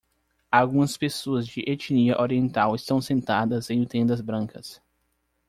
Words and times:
Algumas 0.51 0.97
pessoas 0.97 1.45
de 1.45 1.63
etnia 1.67 2.19
oriental 2.19 2.73
estão 2.73 2.99
sentadas 2.99 3.69
em 3.69 3.85
tendas 3.85 4.19
brancas. 4.19 4.81